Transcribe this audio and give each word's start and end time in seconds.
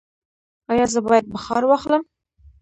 ایا 0.71 0.85
زه 0.93 0.99
باید 1.07 1.25
بخار 1.33 1.63
واخلم؟ 1.65 2.03